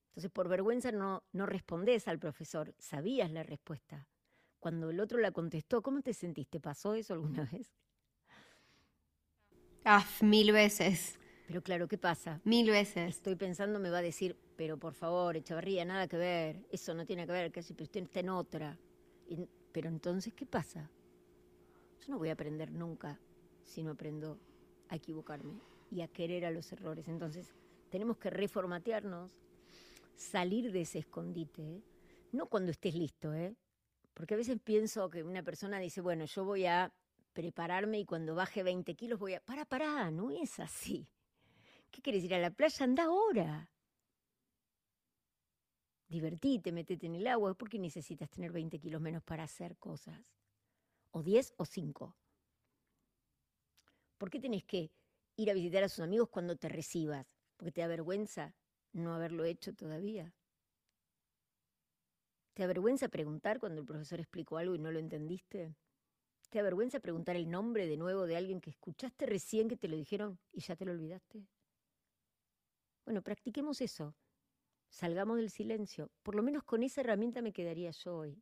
Entonces, 0.10 0.32
por 0.32 0.50
vergüenza 0.50 0.92
no, 0.92 1.24
no 1.32 1.46
respondés 1.46 2.10
al 2.10 2.20
profesor, 2.20 2.76
sabías 2.78 3.32
la 3.32 3.44
respuesta. 3.44 4.10
Cuando 4.60 4.90
el 4.90 5.00
otro 5.00 5.20
la 5.20 5.32
contestó, 5.32 5.82
¿cómo 5.82 6.02
te 6.02 6.14
sentiste? 6.14 6.60
¿Pasó 6.60 6.94
eso 6.96 7.14
alguna 7.14 7.46
vez? 7.52 7.74
Ah, 9.86 10.06
mil 10.22 10.52
veces. 10.52 11.18
Pero 11.48 11.64
claro, 11.64 11.88
¿qué 11.88 11.98
pasa? 11.98 12.42
Mil 12.44 12.70
veces. 12.70 13.16
Estoy 13.16 13.36
pensando, 13.36 13.80
me 13.80 13.90
va 13.90 14.00
a 14.00 14.04
decir, 14.04 14.38
pero 14.62 14.78
por 14.78 14.94
favor, 14.94 15.36
Echevarría, 15.36 15.84
nada 15.86 16.08
que 16.08 16.18
ver, 16.18 16.68
eso 16.70 16.94
no 16.94 17.04
tiene 17.04 17.26
que 17.26 17.32
ver, 17.32 17.52
que 17.52 17.64
si 17.64 17.74
usted 17.74 18.04
está 18.04 18.20
en 18.20 18.30
otra. 18.30 18.78
pero 19.72 19.90
entonces, 19.90 20.36
¿qué 20.36 20.46
pasa? 20.46 20.88
Yo 22.00 22.12
no 22.12 22.20
voy 22.20 22.30
a 22.30 22.34
aprender 22.34 22.72
nunca 22.72 23.20
si 23.64 23.82
no 23.82 23.94
aprendo 23.94 24.38
a 24.90 24.98
equivocarme 24.98 25.56
y 25.90 26.02
a 26.02 26.08
querer 26.08 26.46
a 26.46 26.52
los 26.52 26.72
errores. 26.74 27.08
Entonces, 27.08 27.56
tenemos 27.90 28.18
que 28.18 28.30
reformatearnos, 28.30 29.32
salir 30.16 30.72
de 30.72 30.82
ese 30.82 31.00
escondite, 31.00 31.64
¿eh? 31.64 31.82
no 32.32 32.46
cuando 32.46 32.70
estés 32.70 32.94
listo, 32.94 33.34
¿eh? 33.34 33.56
porque 34.14 34.36
a 34.36 34.38
veces 34.38 34.60
pienso 34.64 35.10
que 35.10 35.24
una 35.24 35.42
persona 35.42 35.80
dice, 35.80 36.02
bueno, 36.02 36.26
yo 36.26 36.46
voy 36.46 36.68
a 36.68 36.94
prepararme 37.34 37.98
y 37.98 38.06
cuando 38.06 38.36
baje 38.36 38.62
20 38.62 38.94
kilos 38.94 39.18
voy 39.18 39.34
a... 39.34 39.40
Para, 39.40 39.66
para, 39.66 40.12
no 40.12 40.30
es 40.30 40.60
así. 40.60 41.08
¿Qué 41.90 42.00
quieres 42.04 42.24
ir 42.24 42.36
a 42.36 42.40
la 42.40 42.52
playa? 42.52 42.84
Anda 42.84 43.06
ahora. 43.06 43.72
Divertite, 46.12 46.74
metete 46.74 47.06
en 47.06 47.16
el 47.16 47.26
agua. 47.26 47.54
¿Por 47.54 47.70
qué 47.70 47.80
necesitas 47.80 48.30
tener 48.30 48.52
20 48.52 48.78
kilos 48.80 49.00
menos 49.00 49.24
para 49.24 49.44
hacer 49.44 49.78
cosas? 49.78 50.20
O 51.12 51.24
10 51.24 51.54
o 51.56 51.64
5. 51.64 52.18
¿Por 54.18 54.30
qué 54.30 54.42
tenés 54.42 54.66
que 54.66 54.92
ir 55.38 55.50
a 55.50 55.54
visitar 55.54 55.86
a 55.86 55.88
sus 55.88 56.02
amigos 56.02 56.28
cuando 56.28 56.58
te 56.58 56.68
recibas? 56.68 57.26
¿Porque 57.56 57.72
te 57.72 57.80
da 57.80 57.88
vergüenza 57.88 58.54
no 58.92 59.14
haberlo 59.14 59.46
hecho 59.46 59.74
todavía? 59.74 60.36
¿Te 62.56 62.64
avergüenza 62.66 63.08
preguntar 63.08 63.62
cuando 63.62 63.80
el 63.80 63.88
profesor 63.88 64.20
explicó 64.20 64.58
algo 64.58 64.76
y 64.76 64.80
no 64.80 64.92
lo 64.92 65.00
entendiste? 65.00 65.78
¿Te 66.50 66.60
avergüenza 66.60 67.00
preguntar 67.00 67.38
el 67.38 67.50
nombre 67.50 67.88
de 67.88 67.96
nuevo 67.96 68.28
de 68.28 68.36
alguien 68.36 68.60
que 68.60 68.72
escuchaste 68.72 69.28
recién 69.28 69.70
que 69.70 69.78
te 69.78 69.88
lo 69.88 69.96
dijeron 69.96 70.42
y 70.52 70.60
ya 70.60 70.76
te 70.76 70.84
lo 70.84 70.92
olvidaste? 70.92 71.48
Bueno, 73.06 73.22
practiquemos 73.22 73.80
eso. 73.80 74.14
Salgamos 74.92 75.38
del 75.38 75.50
silencio. 75.50 76.12
Por 76.22 76.36
lo 76.36 76.44
menos 76.44 76.64
con 76.64 76.84
esa 76.84 77.02
herramienta 77.02 77.42
me 77.42 77.52
quedaría 77.52 77.90
yo 77.90 78.18
hoy. 78.18 78.40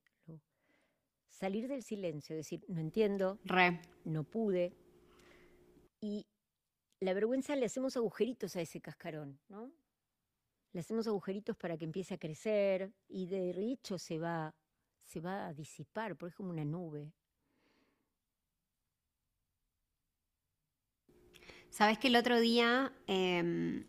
Salir 1.30 1.70
del 1.70 1.84
silencio, 1.84 2.36
decir, 2.36 2.66
no 2.68 2.82
entiendo, 2.82 3.40
Re. 3.46 3.80
no 4.04 4.26
pude. 4.26 4.76
Y 6.02 6.28
la 7.00 7.14
vergüenza 7.14 7.56
le 7.56 7.66
hacemos 7.66 7.96
agujeritos 7.96 8.58
a 8.58 8.62
ese 8.62 8.82
cascarón, 8.82 9.40
¿no? 9.48 9.72
le 10.72 10.80
hacemos 10.80 11.08
agujeritos 11.08 11.56
para 11.58 11.78
que 11.78 11.86
empiece 11.86 12.14
a 12.14 12.18
crecer 12.20 12.92
y 13.08 13.26
de 13.26 13.52
hecho 13.52 13.98
se 13.98 14.20
va, 14.20 14.54
se 15.04 15.20
va 15.20 15.48
a 15.48 15.54
disipar, 15.54 16.16
porque 16.16 16.32
es 16.32 16.36
como 16.36 16.52
una 16.52 16.66
nube. 16.66 17.12
Sabes 21.70 21.98
que 21.98 22.08
el 22.08 22.16
otro 22.16 22.40
día, 22.40 22.94
em, 23.08 23.86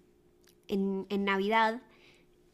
en, 0.68 1.06
en, 1.08 1.24
Navidad, 1.24 1.82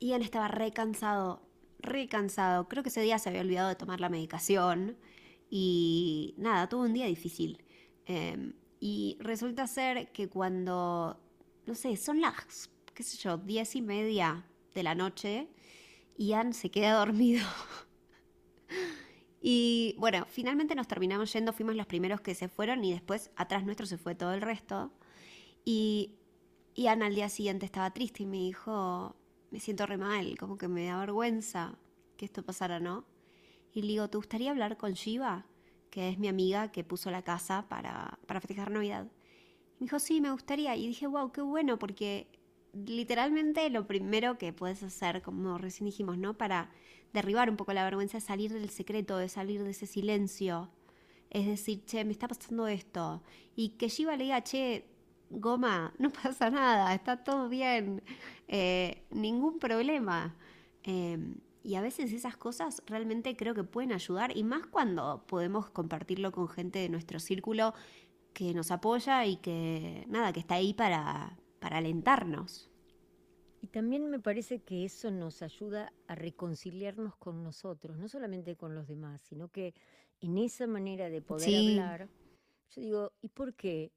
Ian 0.00 0.22
estaba 0.22 0.48
re 0.48 0.72
cansado, 0.72 1.42
re 1.78 2.08
cansado. 2.08 2.68
Creo 2.68 2.82
que 2.82 2.90
ese 2.90 3.00
día 3.02 3.18
se 3.18 3.28
había 3.28 3.40
olvidado 3.40 3.68
de 3.68 3.76
tomar 3.76 4.00
la 4.00 4.08
medicación 4.08 4.96
y 5.50 6.34
nada, 6.38 6.68
tuvo 6.68 6.82
un 6.82 6.92
día 6.92 7.06
difícil. 7.06 7.62
Em, 8.06 8.54
y 8.80 9.16
resulta 9.20 9.66
ser 9.66 10.12
que 10.12 10.28
cuando, 10.28 11.18
no 11.66 11.74
sé, 11.74 11.96
son 11.96 12.20
las 12.20 12.70
qué 12.96 13.02
sé 13.02 13.18
yo, 13.18 13.36
diez 13.36 13.76
y 13.76 13.82
media 13.82 14.46
de 14.74 14.82
la 14.82 14.94
noche, 14.94 15.48
Ian 16.16 16.54
se 16.54 16.70
queda 16.70 16.94
dormido. 16.98 17.46
y 19.40 19.94
bueno, 19.98 20.26
finalmente 20.28 20.74
nos 20.74 20.88
terminamos 20.88 21.32
yendo, 21.32 21.52
fuimos 21.52 21.76
los 21.76 21.86
primeros 21.86 22.20
que 22.22 22.34
se 22.34 22.48
fueron 22.48 22.84
y 22.84 22.92
después 22.92 23.30
atrás 23.36 23.64
nuestro 23.64 23.86
se 23.86 23.98
fue 23.98 24.14
todo 24.14 24.32
el 24.32 24.40
resto. 24.40 24.90
Y 25.64 26.16
Ian 26.74 27.02
al 27.02 27.14
día 27.14 27.28
siguiente 27.28 27.66
estaba 27.66 27.92
triste 27.92 28.22
y 28.22 28.26
me 28.26 28.38
dijo, 28.38 29.14
me 29.50 29.60
siento 29.60 29.86
re 29.86 29.96
mal, 29.96 30.36
como 30.38 30.58
que 30.58 30.68
me 30.68 30.86
da 30.86 30.98
vergüenza 30.98 31.78
que 32.16 32.24
esto 32.24 32.42
pasara, 32.42 32.80
¿no? 32.80 33.04
Y 33.72 33.82
le 33.82 33.88
digo, 33.88 34.08
¿te 34.08 34.16
gustaría 34.16 34.50
hablar 34.50 34.76
con 34.76 34.94
Shiva? 34.94 35.46
Que 35.90 36.08
es 36.08 36.18
mi 36.18 36.28
amiga 36.28 36.72
que 36.72 36.84
puso 36.84 37.10
la 37.10 37.22
casa 37.22 37.66
para, 37.68 38.18
para 38.26 38.40
festejar 38.40 38.70
Navidad. 38.70 39.06
Y 39.78 39.80
me 39.80 39.86
dijo, 39.86 39.98
sí, 39.98 40.20
me 40.20 40.30
gustaría. 40.30 40.74
Y 40.76 40.86
dije, 40.86 41.06
wow, 41.06 41.30
qué 41.30 41.42
bueno, 41.42 41.78
porque 41.78 42.26
literalmente 42.72 43.68
lo 43.70 43.86
primero 43.86 44.38
que 44.38 44.52
puedes 44.52 44.82
hacer, 44.82 45.22
como 45.22 45.58
recién 45.58 45.86
dijimos, 45.86 46.18
¿no? 46.18 46.36
Para 46.36 46.70
derribar 47.12 47.50
un 47.50 47.56
poco 47.56 47.72
la 47.72 47.84
vergüenza 47.84 48.18
es 48.18 48.24
salir 48.24 48.52
del 48.52 48.70
secreto, 48.70 49.18
de 49.18 49.28
salir 49.28 49.62
de 49.62 49.70
ese 49.70 49.86
silencio. 49.86 50.70
Es 51.30 51.46
decir, 51.46 51.84
che, 51.84 52.04
me 52.04 52.12
está 52.12 52.28
pasando 52.28 52.66
esto. 52.68 53.22
Y 53.54 53.70
que 53.70 53.88
Shiva 53.88 54.16
le 54.16 54.24
diga, 54.24 54.42
che, 54.42 54.86
goma, 55.30 55.92
no 55.99 56.11
pasa 56.11 56.50
nada, 56.50 56.95
está 56.95 57.23
todo 57.25 57.49
bien, 57.49 58.02
eh, 58.49 59.02
ningún 59.11 59.59
problema. 59.59 60.37
Em, 60.83 61.37
y 61.62 61.75
a 61.75 61.80
veces 61.80 62.12
esas 62.12 62.37
cosas 62.37 62.83
realmente 62.87 63.37
creo 63.37 63.54
que 63.54 63.64
pueden 63.64 63.92
ayudar, 63.92 64.37
y 64.37 64.45
más 64.45 64.66
cuando 64.66 65.25
podemos 65.26 65.68
compartirlo 65.71 66.30
con 66.30 66.49
gente 66.49 66.78
de 66.78 66.88
nuestro 66.88 67.18
círculo 67.18 67.75
que 68.33 68.54
nos 68.54 68.71
apoya 68.71 69.25
y 69.26 69.37
que, 69.38 70.04
nada, 70.09 70.33
que 70.33 70.40
está 70.40 70.56
ahí 70.56 70.75
para, 70.75 71.37
para 71.59 71.78
alentarnos. 71.78 72.71
Y 73.61 73.68
también 73.68 74.11
me 74.11 74.21
parece 74.21 74.61
que 74.61 74.85
eso 74.85 75.11
nos 75.11 75.42
ayuda 75.42 75.92
a 76.06 76.14
reconciliarnos 76.14 77.16
con 77.16 77.42
nosotros, 77.42 77.97
no 77.97 78.09
solamente 78.09 78.54
con 78.54 78.75
los 78.75 78.87
demás, 78.87 79.23
sino 79.23 79.49
que 79.49 79.75
en 80.21 80.38
esa 80.38 80.66
manera 80.66 81.11
de 81.11 81.21
poder 81.21 81.56
hablar, 81.56 82.09
yo 82.71 82.80
digo, 82.80 83.12
¿y 83.23 83.28
por 83.28 83.54
qué? 83.54 83.90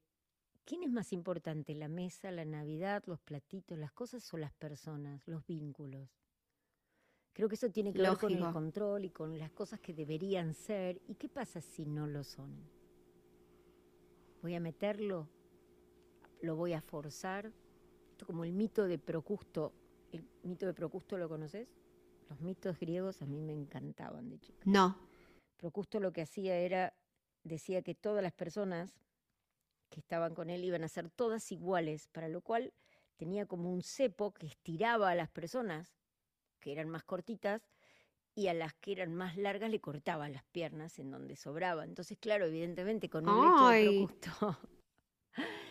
¿Quién 0.70 0.84
es 0.84 0.92
más 0.92 1.12
importante? 1.14 1.74
¿La 1.74 1.88
mesa, 1.88 2.30
la 2.30 2.46
Navidad, 2.46 3.02
los 3.08 3.20
platitos, 3.20 3.76
las 3.76 3.92
cosas 3.92 4.32
o 4.32 4.38
las 4.38 4.54
personas, 4.54 5.28
los 5.28 5.44
vínculos? 5.48 6.08
Creo 7.34 7.50
que 7.50 7.56
eso 7.56 7.72
tiene 7.72 7.92
que 7.92 8.00
ver 8.00 8.18
con 8.18 8.32
el 8.32 8.54
control 8.54 9.06
y 9.06 9.10
con 9.10 9.40
las 9.40 9.50
cosas 9.50 9.80
que 9.80 9.96
deberían 9.96 10.54
ser. 10.54 11.02
¿Y 11.08 11.16
qué 11.16 11.28
pasa 11.28 11.60
si 11.60 11.88
no 11.88 12.06
lo 12.06 12.24
son? 12.24 12.70
¿Voy 14.44 14.54
a 14.54 14.60
meterlo 14.60 15.28
lo 16.42 16.56
voy 16.56 16.74
a 16.74 16.82
forzar. 16.82 17.52
Esto 18.12 18.26
como 18.26 18.44
el 18.44 18.54
mito 18.54 18.86
de 18.86 18.98
Procusto. 18.98 19.74
¿El 20.12 20.28
mito 20.44 20.66
de 20.66 20.74
Procusto 20.74 21.18
lo 21.18 21.30
conoces? 21.30 21.68
Los 22.30 22.40
mitos 22.42 22.80
griegos 22.80 23.22
a 23.22 23.26
mí 23.26 23.42
me 23.42 23.54
encantaban 23.54 24.30
de 24.30 24.40
chica. 24.40 24.62
No. 24.66 24.98
Procusto 25.58 26.00
lo 26.00 26.14
que 26.14 26.22
hacía 26.22 26.58
era, 26.58 26.94
decía 27.44 27.82
que 27.82 27.96
todas 27.96 28.24
las 28.24 28.34
personas 28.34 29.00
que 29.90 30.00
estaban 30.00 30.36
con 30.36 30.50
él 30.50 30.64
iban 30.64 30.84
a 30.84 30.88
ser 30.88 31.10
todas 31.10 31.52
iguales, 31.52 32.08
para 32.08 32.30
lo 32.30 32.42
cual 32.42 32.74
tenía 33.18 33.46
como 33.46 33.72
un 33.72 33.82
cepo 33.82 34.34
que 34.34 34.48
estiraba 34.48 35.10
a 35.10 35.16
las 35.16 35.30
personas 35.30 35.96
que 36.60 36.72
eran 36.72 36.90
más 36.90 37.04
cortitas 37.04 37.62
y 38.36 38.48
a 38.48 38.54
las 38.54 38.74
que 38.76 38.94
eran 38.94 39.14
más 39.14 39.36
largas 39.38 39.70
le 39.70 39.82
cortaba 39.82 40.30
las 40.30 40.44
piernas 40.46 41.00
en 41.00 41.12
donde 41.12 41.36
sobraba. 41.36 41.84
Entonces, 41.84 42.18
claro, 42.18 42.46
evidentemente 42.46 43.10
con 43.10 43.28
el 43.28 43.36
hecho 43.36 43.68
de 43.70 44.08
Procusto 44.08 44.58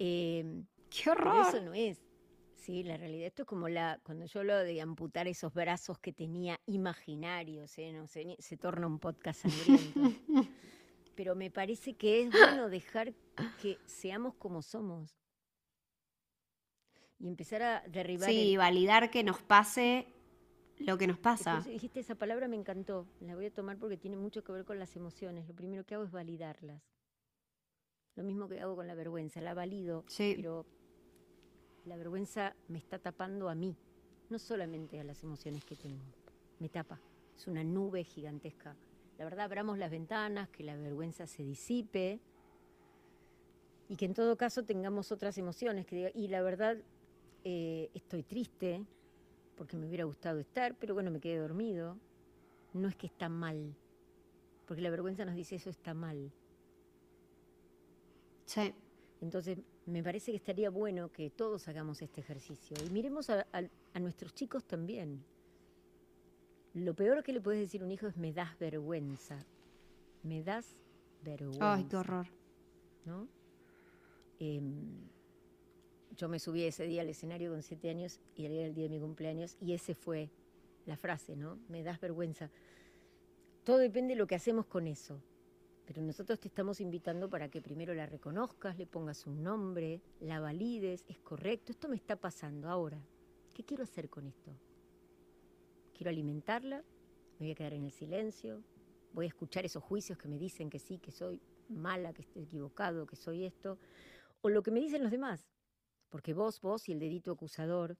Em, 0.00 0.66
¡Qué 0.90 1.10
horror! 1.10 1.46
Eso 1.48 1.60
no 1.60 1.74
es. 1.74 2.00
Sí, 2.54 2.82
la 2.82 2.96
realidad, 2.96 3.26
esto 3.26 3.42
es 3.42 3.48
como 3.48 3.68
la, 3.68 4.00
cuando 4.02 4.26
yo 4.26 4.44
lo 4.44 4.56
de 4.56 4.80
amputar 4.80 5.26
esos 5.26 5.54
brazos 5.54 5.98
que 5.98 6.12
tenía 6.12 6.60
imaginarios, 6.66 7.78
¿eh? 7.78 7.92
no 7.92 8.06
sé, 8.06 8.36
se 8.38 8.56
torna 8.56 8.86
un 8.86 8.98
podcast 8.98 9.42
sangriento. 9.42 10.00
Pero 11.18 11.34
me 11.34 11.50
parece 11.50 11.96
que 11.96 12.22
es 12.22 12.30
bueno 12.30 12.68
dejar 12.68 13.12
que 13.60 13.76
seamos 13.86 14.36
como 14.36 14.62
somos. 14.62 15.18
Y 17.18 17.26
empezar 17.26 17.60
a 17.60 17.82
derribar. 17.88 18.30
Sí, 18.30 18.56
validar 18.56 19.10
que 19.10 19.24
nos 19.24 19.42
pase 19.42 20.06
lo 20.76 20.96
que 20.96 21.08
nos 21.08 21.18
pasa. 21.18 21.60
dijiste 21.66 21.98
esa 21.98 22.14
palabra, 22.14 22.46
me 22.46 22.54
encantó. 22.54 23.08
La 23.18 23.34
voy 23.34 23.46
a 23.46 23.52
tomar 23.52 23.78
porque 23.78 23.96
tiene 23.96 24.16
mucho 24.16 24.44
que 24.44 24.52
ver 24.52 24.64
con 24.64 24.78
las 24.78 24.94
emociones. 24.94 25.48
Lo 25.48 25.56
primero 25.56 25.82
que 25.84 25.96
hago 25.96 26.04
es 26.04 26.12
validarlas. 26.12 26.84
Lo 28.14 28.22
mismo 28.22 28.48
que 28.48 28.60
hago 28.60 28.76
con 28.76 28.86
la 28.86 28.94
vergüenza, 28.94 29.40
la 29.40 29.54
valido, 29.54 30.04
pero 30.16 30.66
la 31.84 31.96
vergüenza 31.96 32.54
me 32.68 32.78
está 32.78 33.00
tapando 33.00 33.48
a 33.48 33.56
mí, 33.56 33.76
no 34.30 34.38
solamente 34.38 35.00
a 35.00 35.04
las 35.04 35.20
emociones 35.24 35.64
que 35.64 35.74
tengo, 35.74 36.04
me 36.60 36.68
tapa, 36.68 37.00
es 37.36 37.48
una 37.48 37.64
nube 37.64 38.04
gigantesca. 38.04 38.76
La 39.18 39.24
verdad, 39.24 39.46
abramos 39.46 39.78
las 39.78 39.90
ventanas, 39.90 40.48
que 40.48 40.62
la 40.62 40.76
vergüenza 40.76 41.26
se 41.26 41.42
disipe 41.42 42.20
y 43.88 43.96
que 43.96 44.04
en 44.04 44.14
todo 44.14 44.36
caso 44.36 44.64
tengamos 44.64 45.10
otras 45.10 45.36
emociones. 45.38 45.86
Que 45.86 46.12
y 46.14 46.28
la 46.28 46.40
verdad, 46.40 46.76
eh, 47.42 47.90
estoy 47.94 48.22
triste, 48.22 48.84
porque 49.56 49.76
me 49.76 49.86
hubiera 49.86 50.04
gustado 50.04 50.38
estar, 50.38 50.76
pero 50.76 50.94
bueno, 50.94 51.10
me 51.10 51.18
quedé 51.18 51.38
dormido. 51.38 51.96
No 52.72 52.86
es 52.86 52.94
que 52.94 53.08
está 53.08 53.28
mal, 53.28 53.74
porque 54.66 54.82
la 54.82 54.90
vergüenza 54.90 55.24
nos 55.24 55.34
dice 55.34 55.56
eso 55.56 55.70
está 55.70 55.94
mal. 55.94 56.30
Sí. 58.44 58.72
Entonces, 59.20 59.58
me 59.86 60.00
parece 60.00 60.30
que 60.30 60.36
estaría 60.36 60.70
bueno 60.70 61.10
que 61.10 61.28
todos 61.28 61.66
hagamos 61.66 62.00
este 62.02 62.20
ejercicio 62.20 62.76
y 62.86 62.90
miremos 62.90 63.30
a, 63.30 63.44
a 63.52 63.98
nuestros 63.98 64.32
chicos 64.32 64.64
también. 64.64 65.24
Lo 66.74 66.94
peor 66.94 67.22
que 67.22 67.32
le 67.32 67.40
puedes 67.40 67.60
decir 67.60 67.82
a 67.82 67.84
un 67.84 67.90
hijo 67.90 68.06
es 68.06 68.16
me 68.16 68.32
das 68.32 68.58
vergüenza. 68.58 69.38
Me 70.22 70.42
das 70.42 70.76
vergüenza. 71.22 71.74
Ay, 71.74 71.84
qué 71.84 71.96
horror. 71.96 72.26
¿no? 73.04 73.28
Em, 74.38 75.08
yo 76.16 76.28
me 76.28 76.38
subí 76.38 76.64
ese 76.64 76.86
día 76.86 77.02
al 77.02 77.08
escenario 77.08 77.50
con 77.50 77.62
siete 77.62 77.90
años 77.90 78.20
y 78.36 78.44
era 78.44 78.66
el 78.66 78.74
día 78.74 78.84
de 78.84 78.90
mi 78.90 79.00
cumpleaños 79.00 79.56
y 79.60 79.72
ese 79.72 79.94
fue 79.94 80.30
la 80.86 80.96
frase, 80.96 81.36
¿no? 81.36 81.58
Me 81.68 81.82
das 81.82 82.00
vergüenza. 82.00 82.50
Todo 83.64 83.78
depende 83.78 84.14
de 84.14 84.18
lo 84.18 84.26
que 84.26 84.34
hacemos 84.34 84.66
con 84.66 84.86
eso. 84.86 85.20
Pero 85.86 86.02
nosotros 86.02 86.38
te 86.38 86.48
estamos 86.48 86.80
invitando 86.80 87.30
para 87.30 87.48
que 87.48 87.62
primero 87.62 87.94
la 87.94 88.04
reconozcas, 88.04 88.76
le 88.76 88.86
pongas 88.86 89.26
un 89.26 89.42
nombre, 89.42 90.02
la 90.20 90.38
valides, 90.38 91.04
es 91.08 91.18
correcto, 91.18 91.72
esto 91.72 91.88
me 91.88 91.96
está 91.96 92.16
pasando 92.16 92.68
ahora. 92.68 93.00
¿Qué 93.54 93.64
quiero 93.64 93.84
hacer 93.84 94.10
con 94.10 94.26
esto? 94.26 94.52
Quiero 95.98 96.10
alimentarla, 96.10 96.84
me 97.40 97.46
voy 97.46 97.50
a 97.50 97.54
quedar 97.56 97.72
en 97.72 97.82
el 97.82 97.90
silencio, 97.90 98.62
voy 99.12 99.24
a 99.24 99.28
escuchar 99.28 99.64
esos 99.66 99.82
juicios 99.82 100.16
que 100.16 100.28
me 100.28 100.38
dicen 100.38 100.70
que 100.70 100.78
sí, 100.78 101.00
que 101.00 101.10
soy 101.10 101.42
mala, 101.68 102.12
que 102.12 102.22
estoy 102.22 102.44
equivocado, 102.44 103.04
que 103.04 103.16
soy 103.16 103.44
esto, 103.44 103.80
o 104.40 104.48
lo 104.48 104.62
que 104.62 104.70
me 104.70 104.78
dicen 104.78 105.02
los 105.02 105.10
demás. 105.10 105.50
Porque 106.08 106.34
vos, 106.34 106.60
vos 106.60 106.88
y 106.88 106.92
el 106.92 107.00
dedito 107.00 107.32
acusador, 107.32 107.98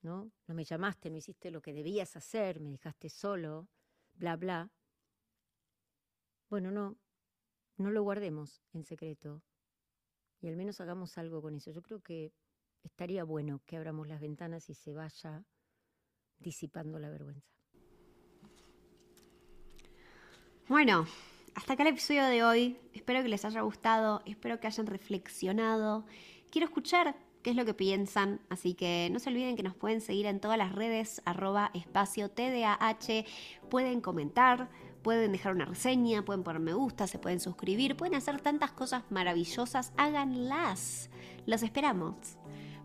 ¿no? 0.00 0.32
No 0.46 0.54
me 0.54 0.64
llamaste, 0.64 1.10
no 1.10 1.18
hiciste 1.18 1.50
lo 1.50 1.60
que 1.60 1.74
debías 1.74 2.16
hacer, 2.16 2.60
me 2.60 2.70
dejaste 2.70 3.10
solo, 3.10 3.68
bla, 4.14 4.36
bla. 4.36 4.70
Bueno, 6.48 6.70
no, 6.70 6.96
no 7.76 7.90
lo 7.90 8.02
guardemos 8.02 8.62
en 8.72 8.84
secreto 8.84 9.42
y 10.40 10.48
al 10.48 10.56
menos 10.56 10.80
hagamos 10.80 11.18
algo 11.18 11.42
con 11.42 11.54
eso. 11.54 11.70
Yo 11.70 11.82
creo 11.82 12.00
que 12.00 12.32
estaría 12.82 13.22
bueno 13.22 13.60
que 13.66 13.76
abramos 13.76 14.08
las 14.08 14.22
ventanas 14.22 14.70
y 14.70 14.74
se 14.74 14.94
vaya 14.94 15.44
disipando 16.38 16.98
la 16.98 17.10
vergüenza. 17.10 17.54
Bueno, 20.68 21.06
hasta 21.54 21.74
acá 21.74 21.82
el 21.82 21.90
episodio 21.90 22.24
de 22.24 22.42
hoy. 22.42 22.78
Espero 22.92 23.22
que 23.22 23.28
les 23.28 23.44
haya 23.44 23.60
gustado, 23.60 24.22
espero 24.24 24.60
que 24.60 24.66
hayan 24.66 24.86
reflexionado. 24.86 26.06
Quiero 26.50 26.66
escuchar 26.66 27.16
qué 27.42 27.50
es 27.50 27.56
lo 27.56 27.64
que 27.64 27.74
piensan, 27.74 28.40
así 28.48 28.74
que 28.74 29.08
no 29.12 29.18
se 29.18 29.28
olviden 29.28 29.54
que 29.54 29.62
nos 29.62 29.76
pueden 29.76 30.00
seguir 30.00 30.26
en 30.26 30.40
todas 30.40 30.56
las 30.56 30.72
redes, 30.72 31.20
arroba 31.26 31.70
espacio 31.74 32.30
TDAH, 32.30 33.26
pueden 33.68 34.00
comentar, 34.00 34.70
pueden 35.02 35.32
dejar 35.32 35.54
una 35.54 35.66
reseña, 35.66 36.24
pueden 36.24 36.42
poner 36.42 36.62
me 36.62 36.72
gusta, 36.72 37.06
se 37.06 37.18
pueden 37.18 37.40
suscribir, 37.40 37.96
pueden 37.96 38.14
hacer 38.14 38.40
tantas 38.40 38.72
cosas 38.72 39.04
maravillosas, 39.10 39.92
háganlas. 39.98 41.10
Los 41.44 41.62
esperamos. 41.62 42.38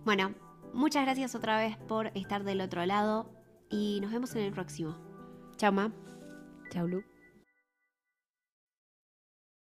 Bueno, 0.03 0.35
muchas 0.73 1.05
gracias 1.05 1.33
otra 1.33 1.57
vez 1.57 1.77
por 1.77 2.07
estar 2.15 2.43
del 2.43 2.59
otro 2.59 2.85
lado 2.85 3.38
y 3.69 3.99
nos 4.01 4.11
vemos 4.11 4.35
en 4.35 4.43
el 4.43 4.51
próximo. 4.51 4.95
Chao, 5.57 5.71
Ma. 5.71 5.91
Chao, 6.71 6.87
Lu. 6.87 7.08